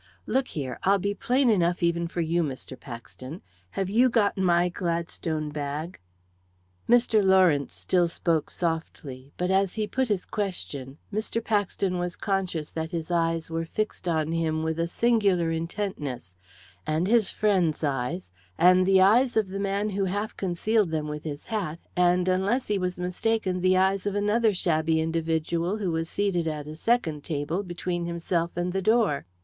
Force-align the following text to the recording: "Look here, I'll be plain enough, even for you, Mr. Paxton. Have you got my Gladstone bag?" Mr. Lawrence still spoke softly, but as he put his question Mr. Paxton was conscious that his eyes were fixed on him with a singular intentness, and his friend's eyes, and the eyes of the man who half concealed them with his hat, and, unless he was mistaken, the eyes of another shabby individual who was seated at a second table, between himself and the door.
"Look 0.25 0.47
here, 0.47 0.79
I'll 0.81 0.97
be 0.97 1.13
plain 1.13 1.47
enough, 1.51 1.83
even 1.83 2.07
for 2.07 2.21
you, 2.21 2.41
Mr. 2.41 2.75
Paxton. 2.75 3.43
Have 3.77 3.87
you 3.87 4.09
got 4.09 4.35
my 4.35 4.67
Gladstone 4.67 5.51
bag?" 5.51 5.99
Mr. 6.89 7.23
Lawrence 7.23 7.75
still 7.75 8.07
spoke 8.07 8.49
softly, 8.49 9.31
but 9.37 9.51
as 9.51 9.75
he 9.75 9.85
put 9.85 10.07
his 10.07 10.25
question 10.25 10.97
Mr. 11.13 11.37
Paxton 11.39 11.99
was 11.99 12.15
conscious 12.15 12.71
that 12.71 12.89
his 12.89 13.11
eyes 13.11 13.51
were 13.51 13.63
fixed 13.63 14.07
on 14.07 14.31
him 14.31 14.63
with 14.63 14.79
a 14.79 14.87
singular 14.87 15.51
intentness, 15.51 16.35
and 16.87 17.05
his 17.07 17.29
friend's 17.29 17.83
eyes, 17.83 18.31
and 18.57 18.87
the 18.87 18.99
eyes 19.01 19.37
of 19.37 19.49
the 19.49 19.59
man 19.59 19.91
who 19.91 20.05
half 20.05 20.35
concealed 20.35 20.89
them 20.89 21.07
with 21.07 21.25
his 21.25 21.45
hat, 21.45 21.77
and, 21.95 22.27
unless 22.27 22.69
he 22.69 22.79
was 22.79 22.97
mistaken, 22.97 23.61
the 23.61 23.77
eyes 23.77 24.07
of 24.07 24.15
another 24.15 24.51
shabby 24.51 24.99
individual 24.99 25.77
who 25.77 25.91
was 25.91 26.09
seated 26.09 26.47
at 26.47 26.65
a 26.65 26.75
second 26.75 27.23
table, 27.23 27.61
between 27.61 28.07
himself 28.07 28.57
and 28.57 28.73
the 28.73 28.81
door. 28.81 29.27